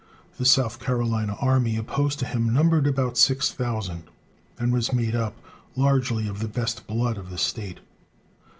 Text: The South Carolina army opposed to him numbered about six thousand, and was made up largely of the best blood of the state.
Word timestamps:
The 0.39 0.45
South 0.47 0.79
Carolina 0.79 1.37
army 1.39 1.77
opposed 1.77 2.17
to 2.17 2.25
him 2.25 2.51
numbered 2.51 2.87
about 2.87 3.19
six 3.19 3.51
thousand, 3.51 4.05
and 4.57 4.73
was 4.73 4.91
made 4.91 5.15
up 5.15 5.35
largely 5.75 6.27
of 6.27 6.39
the 6.39 6.47
best 6.47 6.87
blood 6.87 7.19
of 7.19 7.29
the 7.29 7.37
state. 7.37 7.81